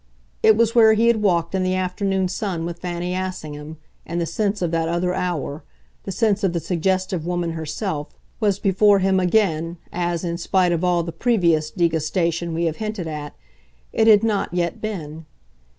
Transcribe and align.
It 0.41 0.57
was 0.57 0.73
where 0.73 0.93
he 0.93 1.05
had 1.05 1.21
walked 1.21 1.53
in 1.53 1.61
the 1.61 1.75
afternoon 1.75 2.27
sun 2.27 2.65
with 2.65 2.79
Fanny 2.79 3.13
Assingham, 3.13 3.77
and 4.03 4.19
the 4.19 4.25
sense 4.25 4.63
of 4.63 4.71
that 4.71 4.89
other 4.89 5.13
hour, 5.13 5.63
the 6.05 6.11
sense 6.11 6.43
of 6.43 6.53
the 6.53 6.59
suggestive 6.59 7.23
woman 7.23 7.51
herself, 7.51 8.09
was 8.39 8.57
before 8.57 8.97
him 8.97 9.19
again 9.19 9.77
as, 9.93 10.23
in 10.23 10.39
spite 10.39 10.71
of 10.71 10.83
all 10.83 11.03
the 11.03 11.11
previous 11.11 11.69
degustation 11.69 12.51
we 12.55 12.63
have 12.65 12.77
hinted 12.77 13.05
at, 13.05 13.35
it 13.93 14.07
had 14.07 14.23
not 14.23 14.51
yet 14.55 14.81
been. 14.81 15.27